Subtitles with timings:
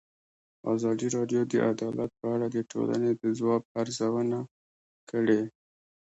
[0.73, 4.39] ازادي راډیو د عدالت په اړه د ټولنې د ځواب ارزونه
[5.09, 5.41] کړې.